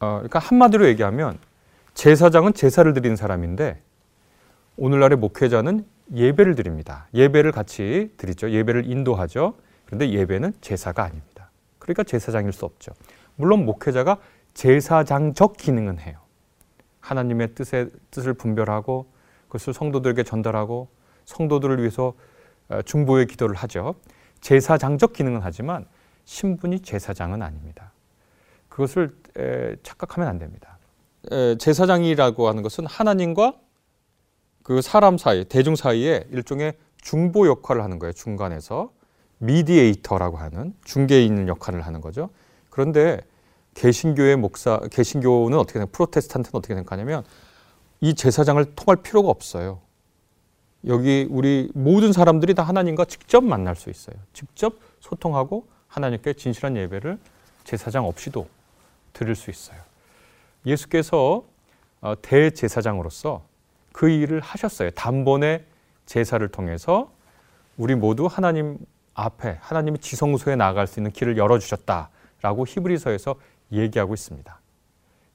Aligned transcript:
어, 0.00 0.14
그러니까 0.16 0.38
한마디로 0.38 0.86
얘기하면 0.88 1.38
제사장은 1.94 2.54
제사를 2.54 2.92
드리는 2.92 3.16
사람인데 3.16 3.80
오늘날의 4.76 5.18
목회자는 5.18 5.84
예배를 6.14 6.54
드립니다. 6.54 7.06
예배를 7.14 7.52
같이 7.52 8.12
드리죠. 8.16 8.50
예배를 8.50 8.90
인도하죠. 8.90 9.54
그런데 9.84 10.10
예배는 10.10 10.54
제사가 10.60 11.04
아닙니다. 11.04 11.50
그러니까 11.78 12.02
제사장일 12.02 12.52
수 12.52 12.64
없죠. 12.64 12.92
물론 13.36 13.64
목회자가 13.64 14.18
제사장적 14.54 15.56
기능은 15.56 16.00
해요. 16.00 16.18
하나님의 17.00 17.54
뜻에, 17.54 17.88
뜻을 18.10 18.34
분별하고 18.34 19.06
그것을 19.48 19.74
성도들에게 19.74 20.22
전달하고 20.22 20.88
성도들을 21.24 21.78
위해서 21.78 22.14
어, 22.68 22.82
중보의 22.82 23.26
기도를 23.26 23.56
하죠. 23.56 23.94
제사장적 24.40 25.12
기능은 25.12 25.40
하지만 25.42 25.86
신분이 26.24 26.80
제사장은 26.80 27.42
아닙니다. 27.42 27.89
그것을 28.70 29.14
착각하면 29.82 30.26
안 30.26 30.38
됩니다. 30.38 30.78
제사장이라고 31.58 32.48
하는 32.48 32.62
것은 32.62 32.86
하나님과 32.86 33.58
그 34.62 34.80
사람 34.80 35.18
사이, 35.18 35.44
대중 35.44 35.76
사이에 35.76 36.26
일종의 36.30 36.78
중보 36.96 37.46
역할을 37.46 37.82
하는 37.82 37.98
거예요. 37.98 38.12
중간에서 38.14 38.92
미디에이터라고 39.38 40.38
하는 40.38 40.74
있는 41.10 41.48
역할을 41.48 41.82
하는 41.82 42.00
거죠. 42.00 42.30
그런데 42.70 43.20
개신교의 43.74 44.36
목사, 44.36 44.78
개신교는 44.90 45.58
어떻게 45.58 45.78
생각, 45.78 45.92
프로테스탄트는 45.92 46.56
어떻게 46.58 46.74
생각하냐면 46.74 47.24
이 48.00 48.14
제사장을 48.14 48.64
통할 48.74 49.02
필요가 49.02 49.28
없어요. 49.28 49.80
여기 50.86 51.26
우리 51.30 51.70
모든 51.74 52.12
사람들이 52.12 52.54
다 52.54 52.62
하나님과 52.62 53.04
직접 53.04 53.44
만날 53.44 53.76
수 53.76 53.90
있어요. 53.90 54.16
직접 54.32 54.78
소통하고 55.00 55.66
하나님께 55.88 56.32
진실한 56.34 56.76
예배를 56.76 57.18
제사장 57.64 58.06
없이도 58.06 58.46
드릴 59.12 59.34
수 59.34 59.50
있어요. 59.50 59.80
예수께서 60.66 61.44
어, 62.00 62.14
대제사장으로서 62.20 63.42
그 63.92 64.08
일을 64.08 64.40
하셨어요. 64.40 64.90
단번에 64.90 65.64
제사를 66.06 66.46
통해서 66.48 67.12
우리 67.76 67.94
모두 67.94 68.26
하나님 68.26 68.78
앞에 69.14 69.58
하나님의 69.60 69.98
지성소에 69.98 70.56
나아갈 70.56 70.86
수 70.86 71.00
있는 71.00 71.10
길을 71.12 71.36
열어 71.36 71.58
주셨다라고 71.58 72.66
히브리서에서 72.66 73.36
얘기하고 73.72 74.14
있습니다. 74.14 74.60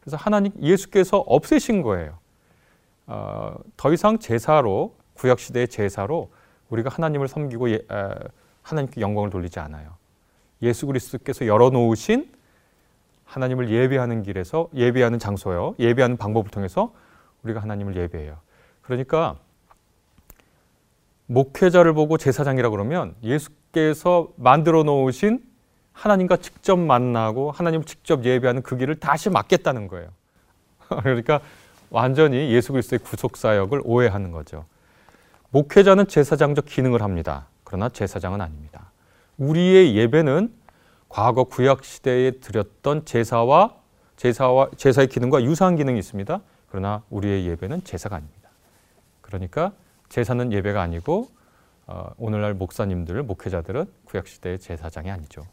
그래서 0.00 0.16
하나님 0.16 0.52
예수께서 0.60 1.18
없애신 1.18 1.82
거예요. 1.82 2.18
어, 3.06 3.54
더 3.76 3.92
이상 3.92 4.18
제사로 4.18 4.96
구약 5.14 5.38
시대의 5.38 5.68
제사로 5.68 6.30
우리가 6.68 6.90
하나님을 6.90 7.28
섬기고 7.28 7.70
예, 7.70 7.74
에, 7.74 8.14
하나님께 8.62 9.00
영광을 9.00 9.30
돌리지 9.30 9.60
않아요. 9.60 9.96
예수 10.62 10.86
그리스도께서 10.86 11.46
열어 11.46 11.70
놓으신 11.70 12.32
하나님을 13.34 13.68
예배하는 13.68 14.22
길에서 14.22 14.68
예배하는 14.74 15.18
장소요, 15.18 15.74
예배하는 15.80 16.16
방법을 16.16 16.50
통해서 16.50 16.92
우리가 17.42 17.60
하나님을 17.60 17.96
예배해요. 17.96 18.38
그러니까 18.82 19.36
목회자를 21.26 21.94
보고 21.94 22.16
제사장이라 22.16 22.70
그러면 22.70 23.16
예수께서 23.24 24.28
만들어 24.36 24.84
놓으신 24.84 25.42
하나님과 25.92 26.36
직접 26.36 26.76
만나고 26.76 27.50
하나님을 27.50 27.84
직접 27.86 28.24
예배하는 28.24 28.62
그 28.62 28.76
길을 28.76 29.00
다시 29.00 29.30
맡겠다는 29.30 29.88
거예요. 29.88 30.10
그러니까 31.02 31.40
완전히 31.90 32.52
예수 32.52 32.72
그리스도의 32.72 33.00
구속 33.00 33.36
사역을 33.36 33.80
오해하는 33.84 34.30
거죠. 34.30 34.64
목회자는 35.50 36.06
제사장적 36.06 36.66
기능을 36.66 37.02
합니다. 37.02 37.46
그러나 37.64 37.88
제사장은 37.88 38.40
아닙니다. 38.40 38.92
우리의 39.38 39.96
예배는 39.96 40.52
과거 41.14 41.44
구약 41.44 41.84
시대에 41.84 42.32
드렸던 42.32 43.04
제사와 43.04 43.76
제사와 44.16 44.70
제사의 44.76 45.06
기능과 45.06 45.44
유사한 45.44 45.76
기능이 45.76 45.96
있습니다. 45.96 46.40
그러나 46.68 47.04
우리의 47.08 47.46
예배는 47.46 47.84
제사가 47.84 48.16
아닙니다. 48.16 48.50
그러니까 49.20 49.70
제사는 50.08 50.52
예배가 50.52 50.82
아니고 50.82 51.28
어, 51.86 52.10
오늘날 52.18 52.54
목사님들, 52.54 53.22
목회자들은 53.22 53.86
구약 54.06 54.26
시대의 54.26 54.58
제사장이 54.58 55.08
아니죠. 55.08 55.46